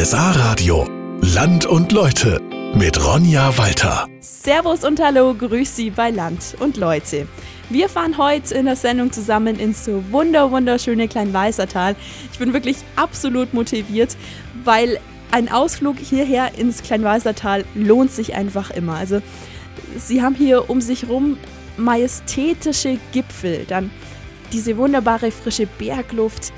RSA 0.00 0.30
Radio. 0.30 0.86
Land 1.22 1.66
und 1.66 1.90
Leute 1.90 2.40
mit 2.72 3.04
Ronja 3.04 3.58
Walter. 3.58 4.06
Servus 4.20 4.84
und 4.84 5.02
Hallo, 5.02 5.34
grüß 5.34 5.74
Sie 5.74 5.90
bei 5.90 6.10
Land 6.10 6.54
und 6.60 6.76
Leute. 6.76 7.26
Wir 7.68 7.88
fahren 7.88 8.16
heute 8.16 8.54
in 8.54 8.66
der 8.66 8.76
Sendung 8.76 9.10
zusammen 9.10 9.58
ins 9.58 9.90
wunder 10.12 10.52
wunderschöne 10.52 11.08
Kleinweißertal. 11.08 11.96
Ich 12.32 12.38
bin 12.38 12.52
wirklich 12.52 12.76
absolut 12.94 13.52
motiviert, 13.54 14.16
weil 14.62 15.00
ein 15.32 15.50
Ausflug 15.50 15.98
hierher 15.98 16.56
ins 16.56 16.84
Kleinweißertal 16.84 17.64
lohnt 17.74 18.12
sich 18.12 18.34
einfach 18.36 18.70
immer. 18.70 18.94
Also 18.94 19.20
sie 19.96 20.22
haben 20.22 20.36
hier 20.36 20.70
um 20.70 20.80
sich 20.80 21.08
rum 21.08 21.38
majestätische 21.76 22.98
Gipfel, 23.10 23.64
dann 23.66 23.90
diese 24.52 24.76
wunderbare 24.76 25.32
frische 25.32 25.66
Bergluft, 25.66 26.52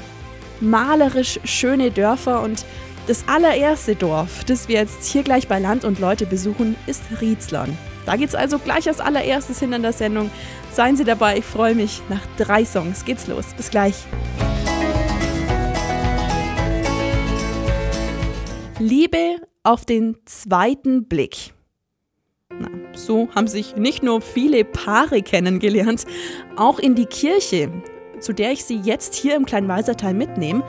malerisch 0.60 1.40
schöne 1.44 1.90
Dörfer 1.90 2.42
und 2.42 2.66
das 3.10 3.26
allererste 3.26 3.96
Dorf, 3.96 4.44
das 4.44 4.68
wir 4.68 4.76
jetzt 4.76 5.04
hier 5.04 5.24
gleich 5.24 5.48
bei 5.48 5.58
Land 5.58 5.84
und 5.84 5.98
Leute 5.98 6.26
besuchen, 6.26 6.76
ist 6.86 7.02
Riezlern. 7.20 7.76
Da 8.06 8.14
geht's 8.14 8.36
also 8.36 8.60
gleich 8.60 8.86
als 8.86 9.00
allererstes 9.00 9.58
hin 9.58 9.72
in 9.72 9.82
der 9.82 9.92
Sendung. 9.92 10.30
Seien 10.70 10.96
Sie 10.96 11.02
dabei, 11.02 11.38
ich 11.38 11.44
freue 11.44 11.74
mich. 11.74 12.02
Nach 12.08 12.24
drei 12.36 12.64
Songs 12.64 13.04
geht's 13.04 13.26
los. 13.26 13.46
Bis 13.56 13.68
gleich. 13.68 13.96
Liebe 18.78 19.38
auf 19.64 19.84
den 19.84 20.16
zweiten 20.24 21.08
Blick. 21.08 21.52
Na, 22.60 22.68
so 22.92 23.28
haben 23.34 23.48
sich 23.48 23.74
nicht 23.74 24.04
nur 24.04 24.20
viele 24.20 24.64
Paare 24.64 25.22
kennengelernt, 25.22 26.04
auch 26.54 26.78
in 26.78 26.94
die 26.94 27.06
Kirche 27.06 27.72
zu 28.20 28.32
der 28.32 28.52
ich 28.52 28.64
Sie 28.64 28.76
jetzt 28.76 29.14
hier 29.14 29.34
im 29.34 29.46
Kleinwalsertal 29.46 30.14
mitnehme, 30.14 30.62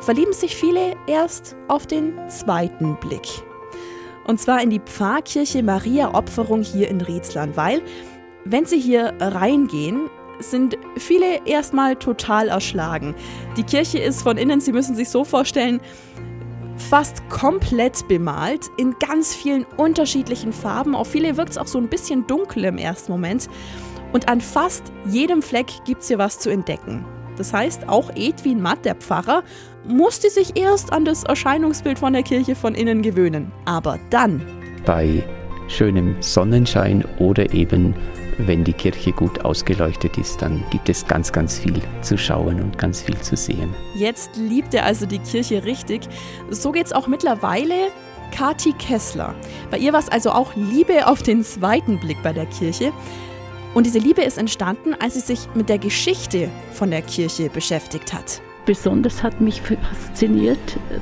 verlieben 0.00 0.32
sich 0.32 0.56
viele 0.56 0.94
erst 1.06 1.56
auf 1.68 1.86
den 1.86 2.14
zweiten 2.28 2.96
Blick. 2.96 3.26
Und 4.26 4.40
zwar 4.40 4.62
in 4.62 4.70
die 4.70 4.80
Pfarrkirche 4.80 5.62
Maria 5.62 6.14
Opferung 6.14 6.62
hier 6.62 6.88
in 6.88 7.00
Riezland, 7.00 7.56
weil, 7.56 7.82
wenn 8.44 8.66
Sie 8.66 8.78
hier 8.78 9.14
reingehen, 9.20 10.10
sind 10.40 10.76
viele 10.96 11.46
erstmal 11.46 11.96
total 11.96 12.48
erschlagen. 12.48 13.14
Die 13.56 13.64
Kirche 13.64 13.98
ist 13.98 14.22
von 14.22 14.36
innen, 14.36 14.60
Sie 14.60 14.72
müssen 14.72 14.94
sich 14.94 15.08
so 15.08 15.24
vorstellen, 15.24 15.80
fast 16.76 17.28
komplett 17.28 18.06
bemalt, 18.08 18.66
in 18.76 18.94
ganz 18.98 19.34
vielen 19.34 19.64
unterschiedlichen 19.76 20.52
Farben. 20.52 20.94
Auf 20.94 21.08
viele 21.08 21.36
wirkt 21.36 21.50
es 21.50 21.58
auch 21.58 21.66
so 21.66 21.78
ein 21.78 21.88
bisschen 21.88 22.26
dunkel 22.26 22.64
im 22.64 22.78
ersten 22.78 23.12
Moment. 23.12 23.48
Und 24.12 24.28
an 24.28 24.40
fast 24.40 24.84
jedem 25.06 25.42
Fleck 25.42 25.66
gibt 25.84 26.02
es 26.02 26.08
hier 26.08 26.18
was 26.18 26.38
zu 26.38 26.50
entdecken. 26.50 27.04
Das 27.38 27.52
heißt, 27.52 27.88
auch 27.88 28.10
Edwin 28.14 28.60
Matt, 28.60 28.84
der 28.84 28.96
Pfarrer, 28.96 29.42
musste 29.86 30.28
sich 30.28 30.56
erst 30.60 30.92
an 30.92 31.04
das 31.04 31.24
Erscheinungsbild 31.24 31.98
von 31.98 32.12
der 32.12 32.22
Kirche 32.22 32.54
von 32.54 32.74
innen 32.74 33.00
gewöhnen. 33.02 33.50
Aber 33.64 33.98
dann. 34.10 34.42
Bei 34.84 35.22
schönem 35.68 36.16
Sonnenschein 36.20 37.04
oder 37.18 37.52
eben 37.54 37.94
wenn 38.38 38.62
die 38.62 38.72
Kirche 38.72 39.12
gut 39.12 39.44
ausgeleuchtet 39.44 40.16
ist, 40.16 40.40
dann 40.40 40.62
gibt 40.70 40.88
es 40.88 41.06
ganz, 41.06 41.32
ganz 41.32 41.58
viel 41.58 41.80
zu 42.02 42.16
schauen 42.16 42.60
und 42.60 42.78
ganz 42.78 43.02
viel 43.02 43.18
zu 43.18 43.36
sehen. 43.36 43.74
Jetzt 43.96 44.36
liebt 44.36 44.74
er 44.74 44.84
also 44.84 45.06
die 45.06 45.18
Kirche 45.18 45.64
richtig. 45.64 46.02
So 46.50 46.70
geht 46.70 46.86
es 46.86 46.92
auch 46.92 47.08
mittlerweile 47.08 47.90
Kati 48.30 48.72
Kessler. 48.74 49.34
Bei 49.70 49.78
ihr 49.78 49.92
war 49.92 50.00
es 50.00 50.08
also 50.08 50.30
auch 50.30 50.54
Liebe 50.54 51.06
auf 51.06 51.22
den 51.22 51.42
zweiten 51.42 51.98
Blick 51.98 52.22
bei 52.22 52.32
der 52.32 52.46
Kirche. 52.46 52.92
Und 53.74 53.86
diese 53.86 53.98
Liebe 53.98 54.22
ist 54.22 54.38
entstanden, 54.38 54.94
als 54.98 55.14
sie 55.14 55.20
sich 55.20 55.48
mit 55.54 55.68
der 55.68 55.78
Geschichte 55.78 56.48
von 56.72 56.90
der 56.90 57.02
Kirche 57.02 57.48
beschäftigt 57.50 58.12
hat. 58.12 58.40
Besonders 58.68 59.22
hat 59.22 59.40
mich 59.40 59.62
fasziniert, 59.62 60.58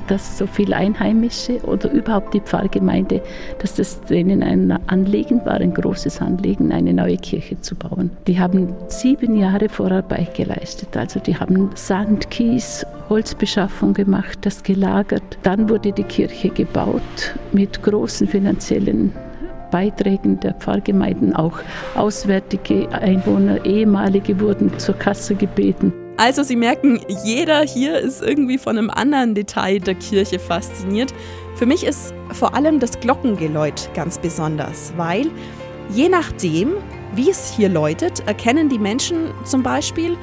dass 0.07 0.39
so 0.39 0.47
viele 0.47 0.77
Einheimische 0.77 1.59
oder 1.65 1.91
überhaupt 1.91 2.33
die 2.33 2.41
Pfarrgemeinde, 2.41 3.21
dass 3.59 3.75
das 3.75 4.01
denen 4.03 4.45
ein 4.45 4.71
Anliegen 4.87 5.45
war, 5.45 5.55
ein 5.55 5.75
großes 5.75 6.21
Anliegen, 6.21 6.71
eine 6.71 6.93
neue 6.93 7.17
Kirche 7.17 7.61
zu 7.61 7.75
bauen. 7.75 8.13
Die 8.29 8.39
haben 8.39 8.73
sieben 8.87 9.37
Jahre 9.37 9.69
Vorarbeit 9.69 10.33
geleistet. 10.35 10.97
Also 10.97 11.19
die 11.19 11.37
haben 11.37 11.71
Sand, 11.75 12.31
Kies, 12.31 12.87
Holzbeschaffung 13.09 13.95
gemacht, 13.95 14.39
das 14.43 14.63
gelagert. 14.63 15.37
Dann 15.43 15.69
wurde 15.69 15.91
die 15.91 16.05
Kirche 16.05 16.51
gebaut 16.51 17.35
mit 17.51 17.83
großen 17.83 18.29
finanziellen 18.29 19.13
Beiträgen 19.77 20.41
der 20.41 20.55
Pfarrgemeinden 20.55 21.37
auch 21.37 21.59
auswärtige 21.97 22.91
Einwohner, 22.93 23.63
ehemalige 23.67 24.41
wurden 24.41 24.79
zur 24.79 24.95
Kasse 24.95 25.35
gebeten. 25.35 25.93
Also 26.17 26.43
Sie 26.43 26.57
merken, 26.57 26.99
jeder 27.25 27.61
hier 27.61 27.99
ist 27.99 28.23
irgendwie 28.23 28.57
von 28.57 28.79
einem 28.79 28.89
anderen 28.89 29.35
Detail 29.35 29.81
der 29.81 29.97
Kirche 29.97 30.39
fasziniert. 30.39 31.13
Für 31.57 31.67
mich 31.67 31.85
ist 31.85 32.15
vor 32.33 32.55
allem 32.55 32.81
das 32.81 32.99
Glockengeläut 33.01 33.91
ganz 33.93 34.17
besonders, 34.17 34.95
weil 34.97 35.27
je 35.91 36.09
nachdem, 36.09 36.73
wie 37.15 37.29
es 37.29 37.53
hier 37.53 37.69
läutet, 37.69 38.27
erkennen 38.27 38.71
die 38.71 38.79
Menschen 38.79 39.27
zum 39.45 39.63
Beispiel 39.63 40.17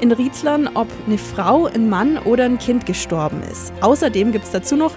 in 0.00 0.12
Riezlern, 0.12 0.66
ob 0.72 0.88
eine 1.06 1.18
Frau, 1.18 1.66
ein 1.66 1.90
Mann 1.90 2.16
oder 2.16 2.46
ein 2.46 2.58
Kind 2.58 2.86
gestorben 2.86 3.42
ist. 3.52 3.70
Außerdem 3.82 4.32
gibt 4.32 4.46
es 4.46 4.50
dazu 4.52 4.76
noch 4.76 4.92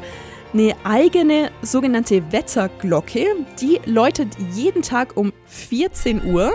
eine 0.54 0.76
eigene 0.84 1.52
sogenannte 1.62 2.32
Wetterglocke. 2.32 3.26
Die 3.60 3.80
läutet 3.86 4.36
jeden 4.54 4.82
Tag 4.82 5.18
um 5.18 5.34
14 5.46 6.26
Uhr 6.26 6.52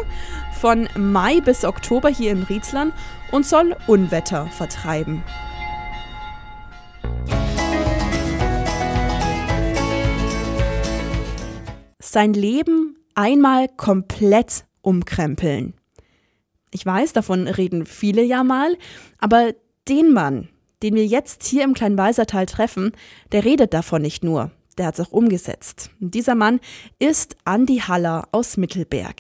von 0.61 0.89
Mai 0.97 1.41
bis 1.41 1.65
Oktober 1.65 2.09
hier 2.09 2.33
in 2.33 2.45
Riezland 2.45 2.95
und 3.33 3.47
soll 3.47 3.77
Unwetter 3.87 4.47
vertreiben. 4.47 5.23
Sein 12.01 12.35
Leben 12.35 12.97
einmal 13.15 13.69
komplett 13.69 14.65
umkrempeln. 14.83 15.75
Ich 16.71 16.85
weiß, 16.85 17.13
davon 17.13 17.49
reden 17.49 17.87
viele 17.87 18.23
ja 18.23 18.45
mal, 18.45 18.77
aber 19.19 19.53
den 19.89 20.13
Mann, 20.13 20.49
den 20.83 20.95
wir 20.95 21.07
jetzt 21.07 21.45
hier 21.45 21.65
im 21.65 21.75
Kleinwalsertal 21.75 22.47
treffen, 22.47 22.93
der 23.33 23.45
redet 23.45 23.73
davon 23.75 24.03
nicht 24.03 24.25
nur, 24.25 24.51
der 24.79 24.87
hat 24.87 24.99
es 24.99 25.07
auch 25.07 25.13
umgesetzt. 25.13 25.91
Und 26.01 26.15
dieser 26.15 26.35
Mann 26.35 26.61
ist 26.99 27.37
Andi 27.45 27.79
Haller 27.79 28.29
aus 28.33 28.57
Mittelberg. 28.57 29.17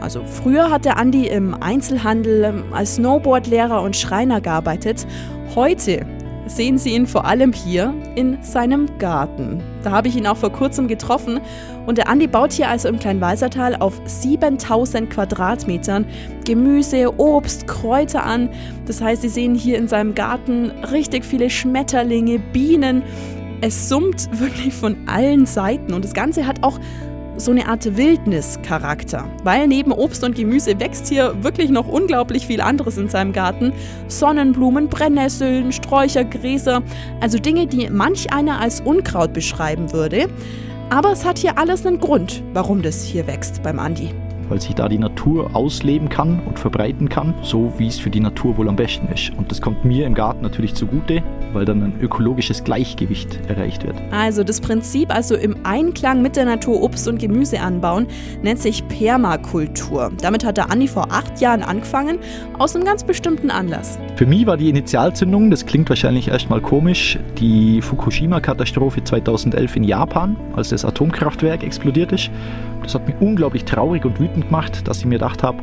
Also 0.00 0.24
früher 0.24 0.70
hat 0.70 0.84
der 0.84 0.96
Andi 0.96 1.26
im 1.26 1.54
Einzelhandel 1.54 2.64
als 2.72 2.96
Snowboardlehrer 2.96 3.82
und 3.82 3.96
Schreiner 3.96 4.40
gearbeitet. 4.40 5.06
Heute 5.54 6.06
sehen 6.46 6.78
Sie 6.78 6.90
ihn 6.90 7.06
vor 7.06 7.24
allem 7.24 7.52
hier 7.52 7.94
in 8.16 8.42
seinem 8.42 8.98
Garten. 8.98 9.62
Da 9.82 9.90
habe 9.90 10.08
ich 10.08 10.16
ihn 10.16 10.26
auch 10.26 10.36
vor 10.36 10.50
kurzem 10.50 10.88
getroffen 10.88 11.40
und 11.86 11.98
der 11.98 12.08
Andi 12.08 12.26
baut 12.26 12.52
hier 12.52 12.68
also 12.68 12.88
im 12.88 12.98
Kleinwalsertal 12.98 13.76
auf 13.76 14.00
7000 14.04 15.10
Quadratmetern 15.10 16.04
Gemüse, 16.44 17.18
Obst, 17.18 17.66
Kräuter 17.66 18.24
an. 18.24 18.50
Das 18.86 19.00
heißt, 19.00 19.22
Sie 19.22 19.28
sehen 19.28 19.54
hier 19.54 19.78
in 19.78 19.88
seinem 19.88 20.14
Garten 20.14 20.70
richtig 20.92 21.24
viele 21.24 21.50
Schmetterlinge, 21.50 22.38
Bienen. 22.38 23.02
Es 23.60 23.88
summt 23.88 24.28
wirklich 24.38 24.74
von 24.74 24.96
allen 25.06 25.46
Seiten 25.46 25.92
und 25.92 26.04
das 26.04 26.14
Ganze 26.14 26.46
hat 26.46 26.62
auch 26.62 26.78
so 27.40 27.50
eine 27.50 27.68
Art 27.68 27.96
Wildnischarakter, 27.96 29.26
weil 29.42 29.66
neben 29.66 29.92
Obst 29.92 30.22
und 30.22 30.34
Gemüse 30.34 30.78
wächst 30.78 31.08
hier 31.08 31.34
wirklich 31.42 31.70
noch 31.70 31.88
unglaublich 31.88 32.46
viel 32.46 32.60
anderes 32.60 32.96
in 32.98 33.08
seinem 33.08 33.32
Garten. 33.32 33.72
Sonnenblumen, 34.08 34.88
Brennnesseln, 34.88 35.72
Sträucher, 35.72 36.24
Gräser, 36.24 36.82
also 37.20 37.38
Dinge, 37.38 37.66
die 37.66 37.88
manch 37.90 38.32
einer 38.32 38.60
als 38.60 38.80
Unkraut 38.80 39.32
beschreiben 39.32 39.92
würde. 39.92 40.28
Aber 40.90 41.12
es 41.12 41.24
hat 41.24 41.38
hier 41.38 41.58
alles 41.58 41.86
einen 41.86 42.00
Grund, 42.00 42.42
warum 42.52 42.82
das 42.82 43.02
hier 43.02 43.26
wächst 43.26 43.62
beim 43.62 43.78
Andi 43.78 44.10
weil 44.50 44.60
sich 44.60 44.74
da 44.74 44.88
die 44.88 44.98
Natur 44.98 45.50
ausleben 45.54 46.10
kann 46.10 46.40
und 46.40 46.58
verbreiten 46.58 47.08
kann, 47.08 47.34
so 47.40 47.72
wie 47.78 47.86
es 47.86 47.98
für 47.98 48.10
die 48.10 48.20
Natur 48.20 48.58
wohl 48.58 48.68
am 48.68 48.76
besten 48.76 49.08
ist. 49.08 49.32
Und 49.38 49.50
das 49.50 49.62
kommt 49.62 49.84
mir 49.84 50.06
im 50.06 50.14
Garten 50.14 50.42
natürlich 50.42 50.74
zugute, 50.74 51.22
weil 51.52 51.64
dann 51.64 51.82
ein 51.82 51.94
ökologisches 52.00 52.62
Gleichgewicht 52.64 53.40
erreicht 53.48 53.86
wird. 53.86 53.96
Also 54.10 54.44
das 54.44 54.60
Prinzip, 54.60 55.14
also 55.14 55.36
im 55.36 55.56
Einklang 55.64 56.20
mit 56.20 56.36
der 56.36 56.44
Natur 56.44 56.82
Obst 56.82 57.08
und 57.08 57.18
Gemüse 57.18 57.60
anbauen, 57.60 58.06
nennt 58.42 58.58
sich 58.58 58.86
Permakultur. 58.88 60.10
Damit 60.20 60.44
hat 60.44 60.56
der 60.56 60.70
Andi 60.70 60.88
vor 60.88 61.08
acht 61.10 61.40
Jahren 61.40 61.62
angefangen, 61.62 62.18
aus 62.58 62.74
einem 62.74 62.84
ganz 62.84 63.04
bestimmten 63.04 63.50
Anlass. 63.50 63.98
Für 64.16 64.26
mich 64.26 64.46
war 64.46 64.56
die 64.56 64.68
Initialzündung, 64.68 65.50
das 65.50 65.64
klingt 65.64 65.88
wahrscheinlich 65.88 66.28
erstmal 66.28 66.60
komisch, 66.60 67.18
die 67.38 67.80
Fukushima-Katastrophe 67.80 69.04
2011 69.04 69.76
in 69.76 69.84
Japan, 69.84 70.36
als 70.56 70.70
das 70.70 70.84
Atomkraftwerk 70.84 71.62
explodiert 71.62 72.12
ist. 72.12 72.30
Das 72.82 72.94
hat 72.94 73.06
mich 73.06 73.16
unglaublich 73.20 73.64
traurig 73.64 74.04
und 74.04 74.18
wütend 74.18 74.46
gemacht, 74.46 74.86
dass 74.88 74.98
ich 74.98 75.04
mir 75.04 75.16
gedacht 75.16 75.42
habe, 75.42 75.62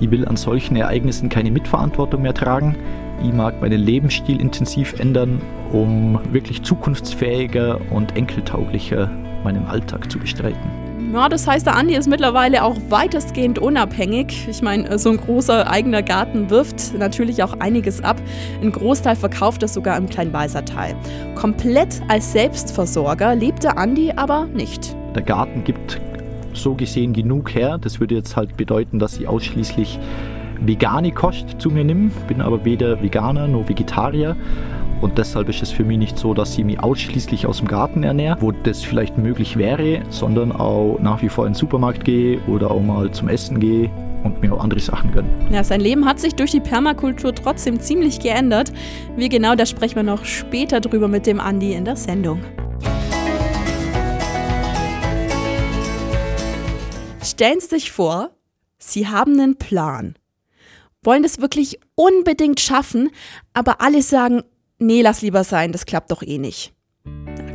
ich 0.00 0.10
will 0.10 0.26
an 0.26 0.36
solchen 0.36 0.76
Ereignissen 0.76 1.28
keine 1.28 1.50
Mitverantwortung 1.50 2.22
mehr 2.22 2.34
tragen. 2.34 2.76
Ich 3.22 3.32
mag 3.32 3.60
meinen 3.60 3.80
Lebensstil 3.80 4.40
intensiv 4.40 4.98
ändern, 4.98 5.40
um 5.72 6.18
wirklich 6.32 6.62
zukunftsfähiger 6.62 7.80
und 7.90 8.16
enkeltauglicher 8.16 9.10
meinen 9.44 9.66
Alltag 9.66 10.10
zu 10.10 10.18
bestreiten. 10.18 10.84
Ja, 11.12 11.28
das 11.28 11.46
heißt, 11.46 11.64
der 11.64 11.76
Andi 11.76 11.94
ist 11.94 12.08
mittlerweile 12.08 12.64
auch 12.64 12.76
weitestgehend 12.88 13.60
unabhängig. 13.60 14.48
Ich 14.48 14.62
meine, 14.62 14.98
so 14.98 15.10
ein 15.10 15.16
großer 15.16 15.70
eigener 15.70 16.02
Garten 16.02 16.50
wirft 16.50 16.98
natürlich 16.98 17.44
auch 17.44 17.60
einiges 17.60 18.02
ab. 18.02 18.20
Ein 18.60 18.72
Großteil 18.72 19.14
verkauft 19.14 19.62
er 19.62 19.68
sogar 19.68 19.96
im 19.96 20.08
Kleinweisertal. 20.08 20.96
Komplett 21.36 22.02
als 22.08 22.32
Selbstversorger 22.32 23.36
lebt 23.36 23.62
der 23.62 23.78
Andi 23.78 24.12
aber 24.16 24.46
nicht. 24.46 24.96
Der 25.14 25.22
Garten 25.22 25.62
gibt 25.62 26.00
so 26.56 26.74
gesehen 26.74 27.12
genug 27.12 27.54
her. 27.54 27.78
Das 27.78 28.00
würde 28.00 28.14
jetzt 28.14 28.36
halt 28.36 28.56
bedeuten, 28.56 28.98
dass 28.98 29.18
ich 29.18 29.28
ausschließlich 29.28 29.98
vegane 30.60 31.12
Kost 31.12 31.60
zu 31.60 31.70
mir 31.70 31.84
nehme. 31.84 32.10
Bin 32.28 32.40
aber 32.40 32.64
weder 32.64 33.02
Veganer 33.02 33.48
noch 33.48 33.68
Vegetarier. 33.68 34.36
Und 35.00 35.18
deshalb 35.18 35.48
ist 35.48 35.62
es 35.62 35.70
für 35.70 35.84
mich 35.84 35.98
nicht 35.98 36.18
so, 36.18 36.32
dass 36.32 36.56
ich 36.56 36.64
mich 36.64 36.80
ausschließlich 36.80 37.46
aus 37.46 37.58
dem 37.58 37.68
Garten 37.68 38.04
ernähre, 38.04 38.38
wo 38.40 38.52
das 38.52 38.82
vielleicht 38.82 39.18
möglich 39.18 39.58
wäre, 39.58 40.00
sondern 40.08 40.52
auch 40.52 40.98
nach 40.98 41.20
wie 41.20 41.28
vor 41.28 41.46
in 41.46 41.52
den 41.52 41.58
Supermarkt 41.58 42.04
gehe 42.04 42.38
oder 42.46 42.70
auch 42.70 42.80
mal 42.80 43.10
zum 43.10 43.28
Essen 43.28 43.60
gehe 43.60 43.90
und 44.22 44.40
mir 44.40 44.54
auch 44.54 44.64
andere 44.64 44.80
Sachen 44.80 45.12
gönne. 45.12 45.28
Ja, 45.50 45.62
sein 45.62 45.80
Leben 45.80 46.06
hat 46.06 46.18
sich 46.20 46.34
durch 46.34 46.52
die 46.52 46.60
Permakultur 46.60 47.34
trotzdem 47.34 47.80
ziemlich 47.80 48.20
geändert. 48.20 48.72
Wie 49.16 49.28
genau, 49.28 49.54
da 49.54 49.66
sprechen 49.66 49.96
wir 49.96 50.02
noch 50.02 50.24
später 50.24 50.80
drüber 50.80 51.08
mit 51.08 51.26
dem 51.26 51.38
Andi 51.38 51.74
in 51.74 51.84
der 51.84 51.96
Sendung. 51.96 52.40
Stellen 57.24 57.58
Sie 57.58 57.68
sich 57.68 57.90
vor, 57.90 58.32
Sie 58.76 59.08
haben 59.08 59.40
einen 59.40 59.56
Plan, 59.56 60.14
wollen 61.02 61.22
das 61.22 61.40
wirklich 61.40 61.80
unbedingt 61.94 62.60
schaffen, 62.60 63.10
aber 63.54 63.80
alle 63.80 64.02
sagen, 64.02 64.42
nee, 64.78 65.00
lass 65.00 65.22
lieber 65.22 65.42
sein, 65.42 65.72
das 65.72 65.86
klappt 65.86 66.10
doch 66.10 66.22
eh 66.22 66.36
nicht. 66.36 66.74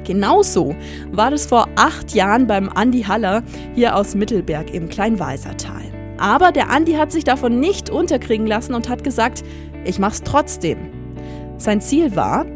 Genauso 0.05 0.75
war 1.11 1.29
das 1.29 1.45
vor 1.45 1.69
acht 1.75 2.15
Jahren 2.15 2.47
beim 2.47 2.67
Andi 2.69 3.03
Haller 3.03 3.43
hier 3.75 3.95
aus 3.95 4.15
Mittelberg 4.15 4.73
im 4.73 4.89
Kleinweisertal. 4.89 6.15
Aber 6.17 6.51
der 6.51 6.71
Andi 6.71 6.93
hat 6.93 7.11
sich 7.11 7.23
davon 7.23 7.59
nicht 7.59 7.91
unterkriegen 7.91 8.47
lassen 8.47 8.73
und 8.73 8.89
hat 8.89 9.03
gesagt, 9.03 9.43
ich 9.85 9.99
mach's 9.99 10.23
trotzdem. 10.23 10.89
Sein 11.57 11.79
Ziel 11.79 12.15
war, 12.15 12.47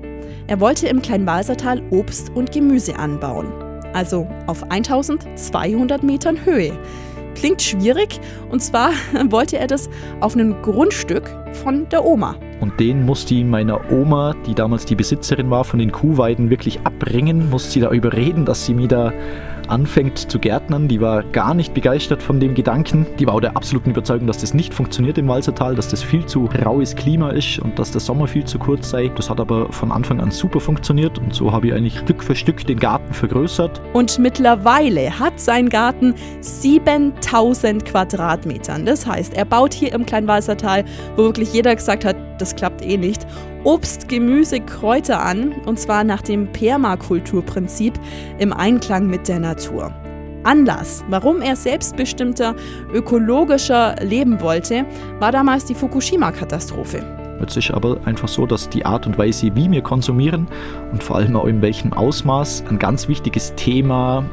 er 0.47 0.59
wollte 0.59 0.87
im 0.87 1.03
Kleinwalsertal 1.03 1.83
Obst 1.91 2.31
und 2.31 2.51
Gemüse 2.51 2.95
anbauen. 2.95 3.62
Also 3.93 4.27
auf 4.47 4.63
1200 4.69 6.03
Metern 6.03 6.43
Höhe. 6.45 6.73
Klingt 7.35 7.61
schwierig 7.61 8.19
und 8.49 8.61
zwar 8.61 8.91
wollte 9.29 9.57
er 9.57 9.67
das 9.67 9.89
auf 10.19 10.35
einem 10.35 10.61
Grundstück 10.61 11.29
von 11.53 11.87
der 11.89 12.05
Oma. 12.05 12.35
Und 12.59 12.79
den 12.79 13.05
musste 13.05 13.35
ich 13.35 13.43
meiner 13.43 13.91
Oma, 13.91 14.35
die 14.45 14.55
damals 14.55 14.85
die 14.85 14.95
Besitzerin 14.95 15.49
war 15.49 15.63
von 15.63 15.79
den 15.79 15.91
Kuhweiden, 15.91 16.49
wirklich 16.49 16.79
abbringen, 16.83 17.49
musste 17.49 17.71
sie 17.71 17.79
da 17.81 17.91
überreden, 17.91 18.45
dass 18.45 18.65
sie 18.65 18.73
mir 18.73 18.87
da 18.87 19.11
anfängt 19.69 20.17
zu 20.17 20.39
gärtnern. 20.39 20.87
Die 20.87 21.01
war 21.01 21.23
gar 21.23 21.53
nicht 21.53 21.73
begeistert 21.73 22.21
von 22.21 22.39
dem 22.39 22.53
Gedanken. 22.53 23.05
Die 23.19 23.27
war 23.27 23.35
auch 23.35 23.41
der 23.41 23.55
absoluten 23.55 23.91
Überzeugung, 23.91 24.27
dass 24.27 24.39
das 24.39 24.53
nicht 24.53 24.73
funktioniert 24.73 25.17
im 25.17 25.27
Walsertal, 25.27 25.75
dass 25.75 25.87
das 25.87 26.03
viel 26.03 26.25
zu 26.25 26.49
raues 26.65 26.95
Klima 26.95 27.29
ist 27.29 27.59
und 27.59 27.77
dass 27.79 27.91
der 27.91 28.01
Sommer 28.01 28.27
viel 28.27 28.45
zu 28.45 28.59
kurz 28.59 28.89
sei. 28.89 29.09
Das 29.15 29.29
hat 29.29 29.39
aber 29.39 29.71
von 29.71 29.91
Anfang 29.91 30.19
an 30.19 30.31
super 30.31 30.59
funktioniert 30.59 31.17
und 31.19 31.33
so 31.33 31.51
habe 31.51 31.67
ich 31.67 31.73
eigentlich 31.73 31.99
Stück 31.99 32.23
für 32.23 32.35
Stück 32.35 32.65
den 32.65 32.79
Garten 32.79 33.13
vergrößert. 33.13 33.81
Und 33.93 34.19
mittlerweile 34.19 35.19
hat 35.19 35.39
sein 35.39 35.69
Garten 35.69 36.13
7000 36.41 37.85
Quadratmetern. 37.85 38.85
Das 38.85 39.05
heißt, 39.05 39.33
er 39.35 39.45
baut 39.45 39.73
hier 39.73 39.93
im 39.93 40.05
Kleinwalsertal, 40.05 40.85
wo 41.15 41.23
wirklich 41.23 41.53
jeder 41.53 41.75
gesagt 41.75 42.05
hat, 42.05 42.15
das 42.37 42.55
klappt 42.55 42.83
eh 42.83 42.97
nicht, 42.97 43.25
Obst, 43.63 44.09
Gemüse, 44.09 44.59
Kräuter 44.59 45.23
an, 45.23 45.53
und 45.65 45.79
zwar 45.79 46.03
nach 46.03 46.21
dem 46.21 46.51
Permakulturprinzip 46.51 47.93
im 48.39 48.51
Einklang 48.51 49.07
mit 49.07 49.27
der 49.27 49.39
Natur. 49.39 49.93
Anlass, 50.43 51.03
warum 51.09 51.41
er 51.41 51.55
selbstbestimmter, 51.55 52.55
ökologischer 52.93 53.95
leben 54.01 54.41
wollte, 54.41 54.85
war 55.19 55.31
damals 55.31 55.65
die 55.65 55.75
Fukushima-Katastrophe. 55.75 57.03
Jetzt 57.39 57.57
ist 57.57 57.71
aber 57.71 57.97
einfach 58.05 58.27
so, 58.27 58.45
dass 58.45 58.69
die 58.69 58.85
Art 58.85 59.07
und 59.07 59.17
Weise, 59.17 59.55
wie 59.55 59.69
wir 59.71 59.81
konsumieren 59.81 60.47
und 60.91 61.03
vor 61.03 61.17
allem 61.17 61.35
auch 61.35 61.45
in 61.45 61.61
welchem 61.61 61.93
Ausmaß 61.93 62.65
ein 62.69 62.79
ganz 62.79 63.07
wichtiges 63.07 63.53
Thema 63.55 64.23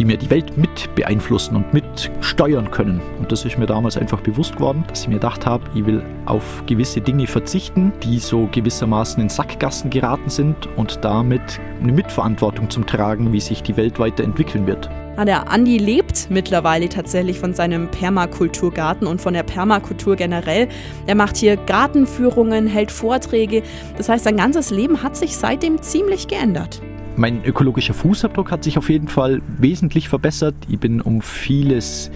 wie 0.00 0.08
wir 0.08 0.16
die 0.16 0.30
Welt 0.30 0.56
mit 0.56 0.94
beeinflussen 0.94 1.56
und 1.56 1.74
mit 1.74 2.10
steuern 2.22 2.70
können. 2.70 3.02
Und 3.18 3.30
das 3.30 3.44
ist 3.44 3.58
mir 3.58 3.66
damals 3.66 3.98
einfach 3.98 4.22
bewusst 4.22 4.54
geworden, 4.54 4.82
dass 4.88 5.02
ich 5.02 5.08
mir 5.08 5.16
gedacht 5.16 5.44
habe, 5.44 5.62
ich 5.74 5.84
will 5.84 6.02
auf 6.24 6.62
gewisse 6.66 7.02
Dinge 7.02 7.26
verzichten, 7.26 7.92
die 8.02 8.18
so 8.18 8.48
gewissermaßen 8.50 9.22
in 9.22 9.28
Sackgassen 9.28 9.90
geraten 9.90 10.30
sind 10.30 10.56
und 10.76 11.04
damit 11.04 11.60
eine 11.82 11.92
Mitverantwortung 11.92 12.70
zum 12.70 12.86
Tragen, 12.86 13.30
wie 13.34 13.40
sich 13.40 13.62
die 13.62 13.76
Welt 13.76 13.98
weiterentwickeln 13.98 14.66
wird. 14.66 14.88
Ah, 15.16 15.26
der 15.26 15.50
Andi 15.50 15.76
lebt 15.76 16.30
mittlerweile 16.30 16.88
tatsächlich 16.88 17.38
von 17.38 17.52
seinem 17.52 17.90
Permakulturgarten 17.90 19.06
und 19.06 19.20
von 19.20 19.34
der 19.34 19.42
Permakultur 19.42 20.16
generell. 20.16 20.68
Er 21.06 21.14
macht 21.14 21.36
hier 21.36 21.58
Gartenführungen, 21.58 22.66
hält 22.66 22.90
Vorträge. 22.90 23.62
Das 23.98 24.08
heißt, 24.08 24.24
sein 24.24 24.38
ganzes 24.38 24.70
Leben 24.70 25.02
hat 25.02 25.14
sich 25.14 25.36
seitdem 25.36 25.82
ziemlich 25.82 26.26
geändert. 26.26 26.80
Mein 27.20 27.44
ökologischer 27.44 27.92
Fußabdruck 27.92 28.50
hat 28.50 28.64
sich 28.64 28.78
auf 28.78 28.88
jeden 28.88 29.06
Fall 29.06 29.42
wesentlich 29.58 30.08
verbessert. 30.08 30.54
Ich 30.70 30.80
bin 30.80 31.02
um 31.02 31.20
vieles 31.20 32.10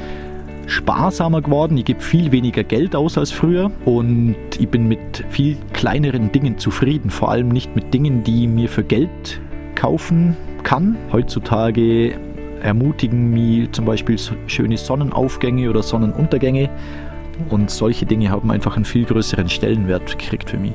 sparsamer 0.67 1.43
geworden. 1.43 1.77
Ich 1.77 1.85
gebe 1.85 2.01
viel 2.01 2.33
weniger 2.33 2.65
Geld 2.65 2.97
aus 2.97 3.19
als 3.19 3.31
früher 3.31 3.71
und 3.85 4.35
ich 4.59 4.67
bin 4.67 4.89
mit 4.89 5.23
viel 5.29 5.59
kleineren 5.75 6.33
Dingen 6.33 6.57
zufrieden. 6.57 7.11
Vor 7.11 7.31
allem 7.31 7.49
nicht 7.49 7.77
mit 7.77 7.93
Dingen, 7.93 8.25
die 8.25 8.45
ich 8.45 8.49
mir 8.49 8.67
für 8.71 8.83
Geld 8.83 9.43
kaufen 9.75 10.39
kann. 10.63 10.97
Heutzutage 11.13 12.19
ermutigen 12.63 13.31
mich 13.31 13.73
zum 13.73 13.85
Beispiel 13.85 14.17
schöne 14.47 14.79
Sonnenaufgänge 14.79 15.69
oder 15.69 15.83
Sonnenuntergänge 15.83 16.71
und 17.51 17.71
solche 17.71 18.07
Dinge 18.07 18.31
haben 18.31 18.51
einfach 18.51 18.77
einen 18.77 18.87
viel 18.87 19.05
größeren 19.05 19.51
Stellenwert 19.51 20.19
gekriegt 20.19 20.49
für 20.49 20.57
mich. 20.57 20.73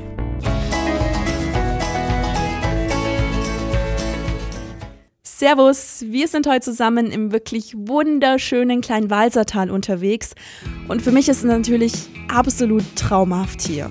Servus, 5.40 6.04
wir 6.06 6.28
sind 6.28 6.46
heute 6.46 6.60
zusammen 6.60 7.06
im 7.06 7.32
wirklich 7.32 7.72
wunderschönen 7.74 8.82
kleinen 8.82 9.08
Walsertal 9.08 9.70
unterwegs 9.70 10.34
und 10.86 11.00
für 11.00 11.12
mich 11.12 11.30
ist 11.30 11.38
es 11.38 11.44
natürlich 11.44 11.94
absolut 12.28 12.84
traumhaft 12.94 13.62
hier. 13.62 13.90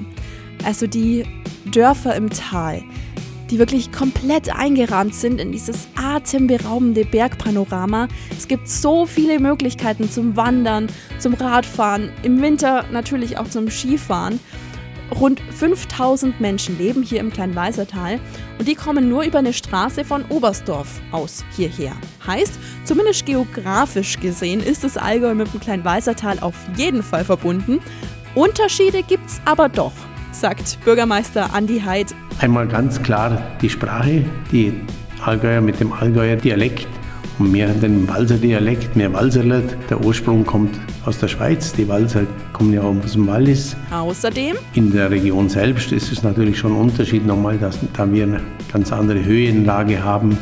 Also 0.63 0.85
die 0.85 1.25
Dörfer 1.65 2.13
im 2.15 2.29
Tal, 2.29 2.83
die 3.49 3.57
wirklich 3.57 3.91
komplett 3.91 4.55
eingerahmt 4.55 5.15
sind 5.15 5.41
in 5.41 5.51
dieses 5.51 5.87
atemberaubende 5.95 7.03
Bergpanorama. 7.03 8.09
Es 8.37 8.47
gibt 8.47 8.69
so 8.69 9.07
viele 9.07 9.39
Möglichkeiten 9.39 10.07
zum 10.07 10.35
Wandern, 10.35 10.85
zum 11.17 11.33
Radfahren, 11.33 12.11
im 12.21 12.43
Winter 12.43 12.85
natürlich 12.91 13.39
auch 13.39 13.49
zum 13.49 13.71
Skifahren. 13.71 14.39
Rund 15.11 15.39
5000 15.39 16.39
Menschen 16.39 16.77
leben 16.77 17.03
hier 17.03 17.19
im 17.19 17.31
kleinen 17.31 17.55
Weißertal 17.55 18.19
und 18.57 18.67
die 18.67 18.75
kommen 18.75 19.09
nur 19.09 19.23
über 19.23 19.39
eine 19.39 19.53
Straße 19.53 20.05
von 20.05 20.23
Oberstdorf 20.29 21.01
aus 21.11 21.43
hierher. 21.55 21.93
Heißt, 22.25 22.59
zumindest 22.83 23.25
geografisch 23.25 24.19
gesehen 24.19 24.61
ist 24.61 24.83
das 24.83 24.97
Allgäu 24.97 25.33
mit 25.33 25.53
dem 25.53 25.59
kleinen 25.59 25.83
Weißertal 25.83 26.39
auf 26.39 26.55
jeden 26.75 27.03
Fall 27.03 27.25
verbunden. 27.25 27.79
Unterschiede 28.35 29.03
gibt's 29.03 29.41
aber 29.45 29.69
doch, 29.69 29.93
sagt 30.31 30.77
Bürgermeister 30.85 31.53
Andi 31.53 31.79
Heid. 31.79 32.13
Einmal 32.39 32.67
ganz 32.67 33.01
klar 33.01 33.41
die 33.61 33.69
Sprache, 33.69 34.23
die 34.51 34.73
Allgäuer 35.25 35.61
mit 35.61 35.79
dem 35.79 35.91
Allgäuer 35.91 36.35
Dialekt 36.35 36.87
und 37.39 37.51
mehr 37.51 37.69
den 37.69 38.07
Walser 38.07 38.37
Dialekt, 38.37 38.95
mehr 38.95 39.11
Walserlet. 39.13 39.75
Der 39.89 40.03
Ursprung 40.03 40.45
kommt 40.45 40.79
aus 41.05 41.17
der 41.19 41.29
Schweiz. 41.29 41.73
Die 41.73 41.87
Walser 41.87 42.23
kommen 42.53 42.73
ja 42.73 42.81
aus 42.81 43.13
dem 43.13 43.27
Wallis. 43.27 43.75
Außerdem? 43.91 44.55
In 44.73 44.91
der 44.91 45.09
Region 45.09 45.49
selbst 45.49 45.91
ist 45.91 46.11
es 46.11 46.21
natürlich 46.21 46.57
schon 46.59 46.73
ein 46.73 46.81
Unterschied 46.81 47.25
nochmal, 47.25 47.57
dass 47.57 47.79
da 47.93 48.11
wir 48.11 48.23
eine 48.23 48.41
ganz 48.71 48.91
andere 48.91 49.23
Höhenlage 49.23 50.03
haben, 50.03 50.37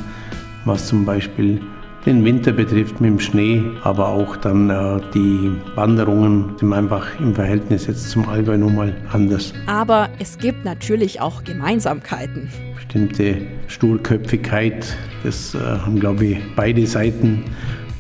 was 0.66 0.88
zum 0.88 1.06
Beispiel 1.06 1.62
den 2.06 2.24
Winter 2.24 2.54
betrifft 2.54 3.01
mit 3.01 3.12
dem 3.12 3.20
Schnee, 3.20 3.63
aber 3.84 4.08
auch 4.08 4.38
dann 4.38 4.70
äh, 4.70 5.01
die 5.13 5.51
Wanderungen 5.75 6.56
sind 6.58 6.72
einfach 6.72 7.20
im 7.20 7.36
Verhältnis 7.36 7.86
jetzt 7.88 8.10
zum 8.10 8.27
Allgäu 8.30 8.58
nochmal 8.58 8.96
anders. 9.12 9.54
Aber 9.66 10.08
es 10.18 10.38
gibt 10.38 10.63
natürlich 10.63 11.20
auch 11.20 11.44
Gemeinsamkeiten. 11.44 12.50
Bestimmte 12.88 13.46
Sturköpfigkeit, 13.67 14.96
das 15.24 15.53
äh, 15.53 15.60
haben 15.60 16.00
glaube 16.00 16.25
ich 16.25 16.38
beide 16.56 16.88
Seiten, 16.88 17.44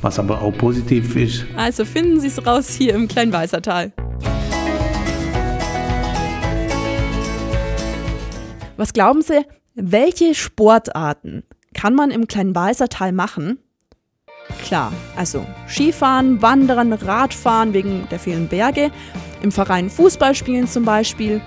was 0.01 0.17
aber 0.17 0.41
auch 0.41 0.57
positiv 0.57 1.13
ist. 1.17 1.45
Also 1.57 1.83
finden 1.83 2.21
Sie 2.21 2.27
es 2.27 2.45
raus 2.45 2.69
hier 2.69 2.95
im 2.95 3.09
Kleinweißertal. 3.09 3.91
Was 8.77 8.93
glauben 8.93 9.21
Sie, 9.21 9.45
welche 9.75 10.33
Sportarten 10.33 11.43
kann 11.73 11.93
man 11.93 12.09
im 12.09 12.27
Kleinweißertal 12.27 13.11
machen, 13.11 13.59
Klar, 14.63 14.93
also 15.17 15.45
Skifahren, 15.67 16.41
Wandern, 16.41 16.93
Radfahren 16.93 17.73
wegen 17.73 18.07
der 18.09 18.17
vielen 18.17 18.47
Berge, 18.47 18.91
im 19.41 19.51
Verein 19.51 19.89
Fußball 19.89 20.35
spielen 20.35 20.69
zum 20.69 20.85
Beispiel. 20.85 21.41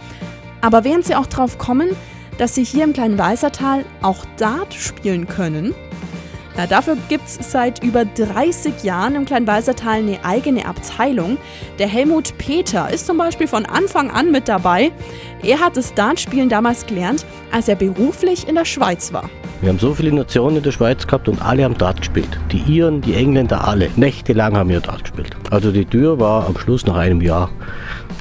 Aber 0.61 0.85
während 0.85 1.07
Sie 1.07 1.15
auch 1.15 1.27
drauf 1.27 1.57
kommen, 1.57 1.97
dass 2.41 2.55
Sie 2.55 2.65
hier 2.65 2.85
im 2.85 2.95
kleinen 2.95 3.19
Weißertal 3.19 3.85
auch 4.01 4.25
Dart 4.39 4.73
spielen 4.73 5.29
können? 5.29 5.75
Ja, 6.57 6.67
dafür 6.67 6.97
gibt 7.09 7.25
es 7.27 7.53
seit 7.53 7.85
über 7.85 8.07
30 8.07 8.83
Jahren 8.83 9.15
im 9.15 9.27
Kleinwalsertal 9.27 9.99
eine 9.99 10.25
eigene 10.25 10.65
Abteilung. 10.65 11.37
Der 11.79 11.87
Helmut 11.87 12.37
Peter 12.39 12.91
ist 12.91 13.07
zum 13.07 13.19
Beispiel 13.19 13.47
von 13.47 13.67
Anfang 13.67 14.11
an 14.11 14.33
mit 14.33 14.49
dabei. 14.49 14.91
Er 15.43 15.61
hat 15.61 15.77
das 15.77 15.93
Dartspielen 15.93 16.49
damals 16.49 16.87
gelernt, 16.87 17.27
als 17.53 17.69
er 17.69 17.77
beruflich 17.77 18.49
in 18.49 18.55
der 18.55 18.65
Schweiz 18.65 19.13
war. 19.13 19.29
Wir 19.61 19.69
haben 19.69 19.79
so 19.79 19.95
viele 19.95 20.11
Nationen 20.11 20.57
in 20.57 20.63
der 20.63 20.73
Schweiz 20.73 21.07
gehabt 21.07 21.29
und 21.29 21.43
alle 21.43 21.65
haben 21.65 21.77
Dart 21.77 21.99
gespielt. 21.99 22.41
Die 22.51 22.63
Iren, 22.63 23.03
die 23.03 23.15
Engländer, 23.15 23.69
alle. 23.69 23.91
Nächtelang 23.97 24.57
haben 24.57 24.71
wir 24.71 24.81
Dart 24.81 25.05
gespielt. 25.05 25.37
Also 25.51 25.73
die 25.73 25.85
Tür 25.85 26.19
war 26.19 26.47
am 26.47 26.57
Schluss 26.57 26.87
nach 26.87 26.97
einem 26.97 27.21
Jahr 27.21 27.51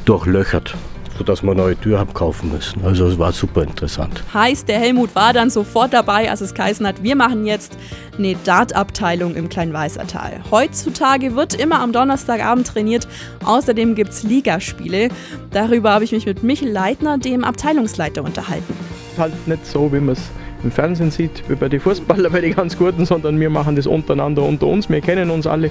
durchlöchert 0.03 0.75
sodass 1.19 1.43
wir 1.43 1.51
eine 1.51 1.61
neue 1.61 1.75
Tür 1.75 1.99
haben 1.99 2.13
kaufen 2.13 2.49
müssen. 2.49 2.81
Also 2.85 3.05
es 3.05 3.19
war 3.19 3.33
super 3.33 3.63
interessant. 3.63 4.23
Heißt, 4.33 4.69
der 4.69 4.79
Helmut 4.79 5.13
war 5.15 5.33
dann 5.33 5.49
sofort 5.49 5.91
dabei, 5.91 6.31
als 6.31 6.39
es 6.39 6.53
geheißen 6.53 6.87
hat, 6.87 7.03
wir 7.03 7.17
machen 7.17 7.45
jetzt 7.45 7.77
eine 8.17 8.35
Dartabteilung 8.45 9.35
im 9.35 9.49
Kleinweißertal. 9.49 10.39
Heutzutage 10.49 11.35
wird 11.35 11.55
immer 11.55 11.81
am 11.81 11.91
Donnerstagabend 11.91 12.67
trainiert. 12.67 13.05
Außerdem 13.43 13.95
gibt 13.95 14.11
es 14.11 14.23
Ligaspiele. 14.23 15.09
Darüber 15.51 15.91
habe 15.91 16.05
ich 16.05 16.13
mich 16.13 16.25
mit 16.25 16.41
Michel 16.41 16.71
Leitner, 16.71 17.17
dem 17.17 17.43
Abteilungsleiter, 17.43 18.23
unterhalten. 18.23 18.73
Halt 19.17 19.33
nicht 19.45 19.65
so, 19.65 19.91
wie 19.91 19.99
man 19.99 20.13
es 20.13 20.21
im 20.63 20.71
Fernsehen 20.71 21.11
sieht, 21.11 21.43
wie 21.49 21.55
bei 21.55 21.67
den 21.67 21.81
Fußballern, 21.81 22.31
bei 22.31 22.39
den 22.41 22.55
ganz 22.55 22.77
Guten, 22.77 23.05
sondern 23.05 23.37
wir 23.41 23.49
machen 23.49 23.75
das 23.75 23.87
untereinander 23.87 24.43
unter 24.43 24.67
uns. 24.67 24.89
Wir 24.89 25.01
kennen 25.01 25.31
uns 25.31 25.45
alle. 25.47 25.69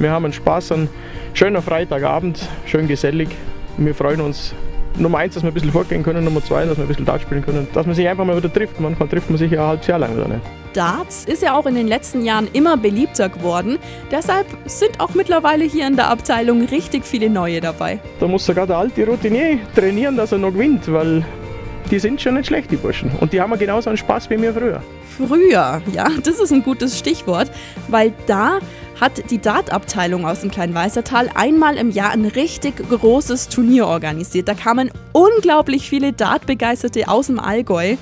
Wir 0.00 0.10
haben 0.10 0.24
einen 0.24 0.34
Spaß, 0.34 0.72
ein 0.72 0.88
schöner 1.34 1.62
Freitagabend, 1.62 2.48
schön 2.66 2.88
gesellig. 2.88 3.28
Wir 3.76 3.94
freuen 3.94 4.20
uns 4.20 4.54
Nummer 4.98 5.18
eins, 5.18 5.34
dass 5.34 5.42
wir 5.42 5.50
ein 5.50 5.54
bisschen 5.54 5.72
fortgehen 5.72 6.02
können, 6.02 6.24
Nummer 6.24 6.42
zwei, 6.44 6.64
dass 6.64 6.76
wir 6.76 6.84
ein 6.84 6.88
bisschen 6.88 7.04
Dart 7.04 7.22
spielen 7.22 7.44
können, 7.44 7.68
dass 7.72 7.86
man 7.86 7.94
sich 7.94 8.08
einfach 8.08 8.24
mal 8.24 8.36
wieder 8.36 8.52
trifft. 8.52 8.80
Manchmal 8.80 9.08
trifft 9.08 9.30
man 9.30 9.38
sich 9.38 9.50
ja 9.50 9.62
ein 9.62 9.68
halbes 9.68 9.86
Jahr 9.86 9.98
lang 9.98 10.16
wieder 10.16 10.28
nicht. 10.28 10.40
Darts 10.72 11.24
ist 11.24 11.42
ja 11.42 11.54
auch 11.54 11.66
in 11.66 11.74
den 11.74 11.88
letzten 11.88 12.24
Jahren 12.24 12.48
immer 12.52 12.76
beliebter 12.76 13.28
geworden. 13.28 13.78
Deshalb 14.10 14.46
sind 14.66 15.00
auch 15.00 15.14
mittlerweile 15.14 15.64
hier 15.64 15.86
in 15.86 15.96
der 15.96 16.08
Abteilung 16.08 16.64
richtig 16.66 17.04
viele 17.04 17.30
neue 17.30 17.60
dabei. 17.60 18.00
Da 18.20 18.26
muss 18.26 18.44
sogar 18.44 18.66
der 18.66 18.78
alte 18.78 19.06
Routinier 19.06 19.58
trainieren, 19.74 20.16
dass 20.16 20.32
er 20.32 20.38
noch 20.38 20.52
gewinnt, 20.52 20.92
weil 20.92 21.24
die 21.90 21.98
sind 21.98 22.20
schon 22.20 22.34
nicht 22.34 22.46
schlecht, 22.46 22.70
die 22.70 22.76
Burschen. 22.76 23.10
Und 23.18 23.32
die 23.32 23.40
haben 23.40 23.56
genauso 23.58 23.88
einen 23.88 23.96
Spaß 23.96 24.28
wie 24.30 24.40
wir 24.40 24.52
früher. 24.52 24.82
Früher, 25.16 25.82
ja, 25.92 26.08
das 26.22 26.38
ist 26.38 26.52
ein 26.52 26.62
gutes 26.62 26.98
Stichwort, 26.98 27.50
weil 27.88 28.12
da 28.26 28.60
hat 29.00 29.30
die 29.30 29.38
Dartabteilung 29.38 30.26
aus 30.26 30.40
dem 30.40 30.50
kleinen 30.50 30.74
Weißertal 30.74 31.30
einmal 31.34 31.76
im 31.76 31.90
Jahr 31.90 32.10
ein 32.10 32.24
richtig 32.24 32.76
großes 32.88 33.48
Turnier 33.48 33.86
organisiert. 33.86 34.48
Da 34.48 34.54
kamen 34.54 34.90
unglaublich 35.12 35.88
viele 35.88 36.12
Dartbegeisterte 36.12 37.08
aus 37.08 37.26
dem 37.26 37.38
Allgäu 37.38 37.96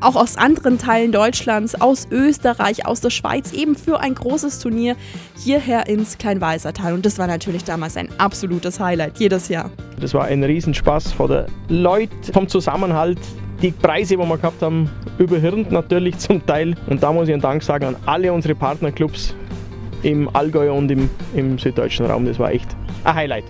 auch 0.00 0.16
aus 0.16 0.36
anderen 0.36 0.78
Teilen 0.78 1.12
Deutschlands, 1.12 1.80
aus 1.80 2.08
Österreich, 2.10 2.86
aus 2.86 3.00
der 3.00 3.10
Schweiz, 3.10 3.52
eben 3.52 3.76
für 3.76 4.00
ein 4.00 4.14
großes 4.14 4.58
Turnier 4.58 4.96
hierher 5.36 5.88
ins 5.88 6.18
Kleinwalsertal. 6.18 6.94
Und 6.94 7.06
das 7.06 7.18
war 7.18 7.26
natürlich 7.26 7.64
damals 7.64 7.96
ein 7.96 8.08
absolutes 8.18 8.80
Highlight, 8.80 9.18
jedes 9.18 9.48
Jahr. 9.48 9.70
Das 10.00 10.14
war 10.14 10.24
ein 10.24 10.42
Riesenspaß 10.42 11.12
vor 11.12 11.28
der 11.28 11.46
Leute, 11.68 12.32
vom 12.32 12.48
Zusammenhalt. 12.48 13.18
Die 13.62 13.72
Preise, 13.72 14.16
die 14.16 14.22
wir 14.22 14.38
gehabt 14.38 14.62
haben, 14.62 14.88
überhirnt 15.18 15.70
natürlich 15.70 16.16
zum 16.18 16.44
Teil. 16.46 16.74
Und 16.86 17.02
da 17.02 17.12
muss 17.12 17.28
ich 17.28 17.34
einen 17.34 17.42
Dank 17.42 17.62
sagen 17.62 17.84
an 17.84 17.96
alle 18.06 18.32
unsere 18.32 18.54
Partnerclubs 18.54 19.34
im 20.02 20.34
Allgäu 20.34 20.72
und 20.72 20.90
im, 20.90 21.10
im 21.34 21.58
süddeutschen 21.58 22.06
Raum. 22.06 22.26
Das 22.26 22.38
war 22.38 22.52
echt 22.52 22.68
ein 23.04 23.14
Highlight. 23.14 23.44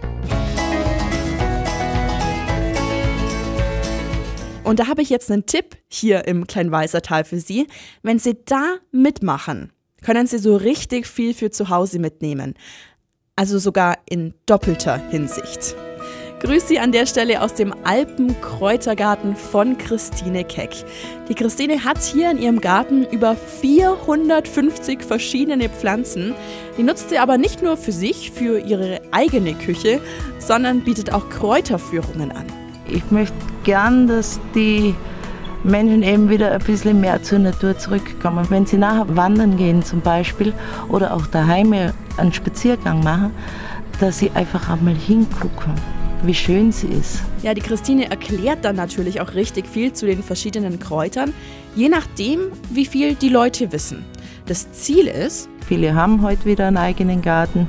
Und 4.65 4.79
da 4.79 4.87
habe 4.87 5.03
ich 5.03 5.11
jetzt 5.11 5.31
einen 5.31 5.47
Tipp 5.47 5.77
hier 5.89 6.29
im 6.29 6.47
Kleinweißertal 6.47 7.25
für 7.25 7.41
Sie. 7.41 7.67
Wenn 8.03 8.19
Sie 8.19 8.37
da 8.45 8.77
mitmachen, 8.93 9.73
können 10.03 10.27
Sie 10.27 10.39
so 10.39 10.57
richtig 10.57 11.07
viel 11.07 11.35
für 11.35 11.51
zu 11.51 11.71
Hause 11.71 11.99
mitnehmen. 11.99 12.55
Also 13.37 13.59
sogar 13.59 13.99
in 14.09 14.35
doppelter 14.47 14.99
Hinsicht. 15.11 15.75
Grüß 16.43 16.69
Sie 16.69 16.81
an 16.81 16.91
der 16.91 17.05
Stelle 17.05 17.43
aus 17.43 17.53
dem 17.53 17.75
Alpenkräutergarten 17.85 19.37
von 19.37 19.77
Christine 19.77 20.43
Keck. 20.43 20.71
Die 21.29 21.35
Christine 21.35 21.85
hat 21.85 22.01
hier 22.03 22.31
in 22.31 22.39
ihrem 22.39 22.63
Garten 22.63 23.05
über 23.05 23.37
450 23.37 25.03
verschiedene 25.03 25.69
Pflanzen. 25.69 26.33
Die 26.79 26.83
nutzt 26.83 27.11
sie 27.11 27.19
aber 27.19 27.37
nicht 27.37 27.63
nur 27.63 27.77
für 27.77 27.93
sich, 27.93 28.31
für 28.31 28.59
ihre 28.59 29.03
eigene 29.11 29.53
Küche, 29.53 30.01
sondern 30.39 30.81
bietet 30.81 31.13
auch 31.13 31.29
Kräuterführungen 31.29 32.33
an. 32.33 32.47
Ich 32.89 33.11
möchte 33.11 33.37
gern, 33.65 34.09
dass 34.09 34.41
die 34.55 34.95
Menschen 35.63 36.03
eben 36.03 36.31
wieder 36.31 36.53
ein 36.53 36.61
bisschen 36.61 37.03
mehr 37.03 37.23
zur 37.23 37.41
Natur 37.41 37.77
zurückkommen. 37.77 38.47
Wenn 38.49 38.65
sie 38.65 38.79
nachher 38.79 39.15
wandern 39.15 39.59
gehen 39.59 39.83
zum 39.83 40.01
Beispiel 40.01 40.55
oder 40.89 41.13
auch 41.13 41.27
daheim 41.27 41.75
einen 42.17 42.33
Spaziergang 42.33 43.05
machen, 43.05 43.35
dass 44.01 44.21
sie 44.21 44.31
einfach 44.31 44.71
einmal 44.71 44.95
hingucken, 44.95 45.75
wie 46.25 46.35
schön 46.35 46.73
sie 46.73 46.89
ist. 46.89 47.21
Ja, 47.43 47.55
die 47.55 47.61
Christine 47.61 48.11
erklärt 48.11 48.65
dann 48.65 48.77
natürlich 48.77 49.21
auch 49.21 49.35
richtig 49.35 49.67
viel 49.67 49.93
zu 49.93 50.07
den 50.07 50.23
verschiedenen 50.23 50.79
Kräutern, 50.79 51.33
je 51.75 51.89
nachdem, 51.89 52.41
wie 52.71 52.87
viel 52.87 53.15
die 53.15 53.29
Leute 53.29 53.73
wissen. 53.73 54.05
Das 54.47 54.73
Ziel 54.73 55.07
ist, 55.07 55.49
viele 55.67 55.95
haben 55.95 56.23
heute 56.23 56.45
wieder 56.45 56.67
einen 56.67 56.77
eigenen 56.77 57.23
Garten 57.23 57.69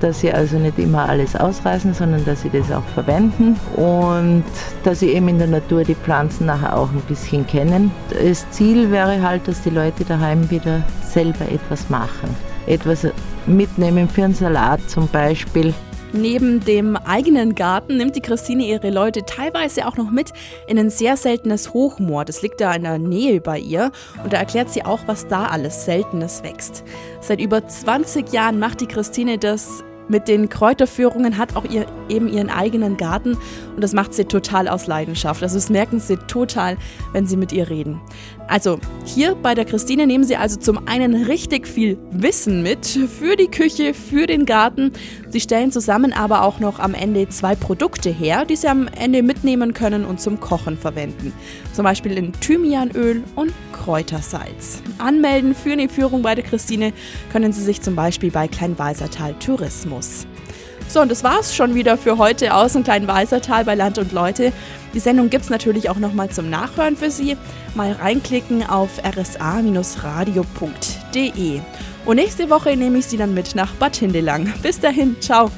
dass 0.00 0.20
sie 0.20 0.32
also 0.32 0.58
nicht 0.58 0.78
immer 0.78 1.08
alles 1.08 1.36
ausreißen, 1.36 1.94
sondern 1.94 2.24
dass 2.24 2.42
sie 2.42 2.50
das 2.50 2.70
auch 2.70 2.84
verwenden 2.94 3.58
und 3.76 4.44
dass 4.84 5.00
sie 5.00 5.10
eben 5.10 5.28
in 5.28 5.38
der 5.38 5.46
Natur 5.46 5.84
die 5.84 5.94
Pflanzen 5.94 6.46
nachher 6.46 6.76
auch 6.76 6.90
ein 6.90 7.00
bisschen 7.08 7.46
kennen. 7.46 7.90
Das 8.10 8.48
Ziel 8.50 8.90
wäre 8.90 9.22
halt, 9.22 9.48
dass 9.48 9.62
die 9.62 9.70
Leute 9.70 10.04
daheim 10.04 10.50
wieder 10.50 10.82
selber 11.02 11.46
etwas 11.50 11.88
machen. 11.88 12.34
Etwas 12.66 13.06
mitnehmen 13.46 14.08
für 14.08 14.24
einen 14.24 14.34
Salat 14.34 14.80
zum 14.88 15.08
Beispiel. 15.08 15.72
Neben 16.16 16.64
dem 16.64 16.96
eigenen 16.96 17.54
Garten 17.54 17.98
nimmt 17.98 18.16
die 18.16 18.22
Christine 18.22 18.64
ihre 18.64 18.88
Leute 18.88 19.26
teilweise 19.26 19.86
auch 19.86 19.98
noch 19.98 20.10
mit 20.10 20.32
in 20.66 20.78
ein 20.78 20.88
sehr 20.88 21.18
seltenes 21.18 21.74
Hochmoor. 21.74 22.24
Das 22.24 22.40
liegt 22.40 22.60
da 22.60 22.72
in 22.72 22.84
der 22.84 22.98
Nähe 22.98 23.42
bei 23.42 23.58
ihr 23.58 23.92
und 24.24 24.32
da 24.32 24.38
erklärt 24.38 24.70
sie 24.70 24.82
auch, 24.82 25.00
was 25.06 25.28
da 25.28 25.46
alles 25.46 25.84
Seltenes 25.84 26.42
wächst. 26.42 26.84
Seit 27.20 27.38
über 27.38 27.68
20 27.68 28.32
Jahren 28.32 28.58
macht 28.58 28.80
die 28.80 28.86
Christine 28.86 29.36
das 29.36 29.84
mit 30.08 30.28
den 30.28 30.48
Kräuterführungen, 30.48 31.36
hat 31.36 31.56
auch 31.56 31.64
ihr, 31.64 31.86
eben 32.08 32.28
ihren 32.28 32.50
eigenen 32.50 32.96
Garten 32.96 33.36
und 33.74 33.82
das 33.82 33.92
macht 33.92 34.14
sie 34.14 34.24
total 34.24 34.68
aus 34.68 34.86
Leidenschaft. 34.86 35.42
Also 35.42 35.56
das 35.56 35.68
merken 35.68 36.00
sie 36.00 36.16
total, 36.16 36.76
wenn 37.12 37.26
sie 37.26 37.36
mit 37.36 37.52
ihr 37.52 37.68
reden. 37.68 38.00
Also 38.48 38.78
hier 39.04 39.34
bei 39.34 39.54
der 39.54 39.64
Christine 39.64 40.06
nehmen 40.06 40.24
Sie 40.24 40.36
also 40.36 40.58
zum 40.58 40.86
einen 40.86 41.24
richtig 41.24 41.66
viel 41.66 41.98
Wissen 42.12 42.62
mit 42.62 42.86
für 42.86 43.36
die 43.36 43.48
Küche, 43.48 43.92
für 43.92 44.26
den 44.26 44.46
Garten. 44.46 44.92
Sie 45.28 45.40
stellen 45.40 45.72
zusammen 45.72 46.12
aber 46.12 46.42
auch 46.42 46.60
noch 46.60 46.78
am 46.78 46.94
Ende 46.94 47.28
zwei 47.28 47.54
Produkte 47.54 48.10
her, 48.10 48.44
die 48.44 48.56
Sie 48.56 48.68
am 48.68 48.88
Ende 48.88 49.22
mitnehmen 49.22 49.74
können 49.74 50.04
und 50.04 50.20
zum 50.20 50.40
Kochen 50.40 50.78
verwenden. 50.78 51.32
Zum 51.72 51.84
Beispiel 51.84 52.12
in 52.12 52.32
Thymianöl 52.32 53.24
und 53.34 53.52
Kräutersalz. 53.72 54.82
Anmelden 54.98 55.54
für 55.54 55.72
eine 55.72 55.88
Führung 55.88 56.22
bei 56.22 56.34
der 56.34 56.44
Christine 56.44 56.92
können 57.32 57.52
Sie 57.52 57.62
sich 57.62 57.82
zum 57.82 57.96
Beispiel 57.96 58.30
bei 58.30 58.48
Kleinwalsertal 58.48 59.34
Tourismus. 59.34 60.26
So, 60.88 61.00
und 61.00 61.10
das 61.10 61.24
war's 61.24 61.54
schon 61.54 61.74
wieder 61.74 61.98
für 61.98 62.16
heute 62.16 62.54
aus 62.54 62.74
dem 62.74 62.84
kleinen 62.84 63.08
Weißertal 63.08 63.64
bei 63.64 63.74
Land 63.74 63.98
und 63.98 64.12
Leute. 64.12 64.52
Die 64.94 65.00
Sendung 65.00 65.30
gibt's 65.30 65.50
natürlich 65.50 65.90
auch 65.90 65.98
nochmal 65.98 66.30
zum 66.30 66.48
Nachhören 66.48 66.96
für 66.96 67.10
Sie. 67.10 67.36
Mal 67.74 67.90
reinklicken 67.92 68.64
auf 68.64 69.00
rsa-radio.de. 69.04 69.60
Und 72.06 72.16
nächste 72.16 72.48
Woche 72.48 72.76
nehme 72.76 72.98
ich 72.98 73.06
Sie 73.06 73.16
dann 73.16 73.34
mit 73.34 73.56
nach 73.56 73.74
Bad 73.74 73.96
Hindelang. 73.96 74.52
Bis 74.62 74.78
dahin, 74.78 75.16
ciao. 75.20 75.50